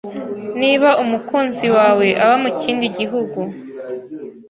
Niba 0.61 0.89
umukunzi 1.03 1.65
wawe 1.77 2.07
aba 2.23 2.35
mu 2.43 2.49
kindi 2.61 2.85
gihugu 2.97 3.39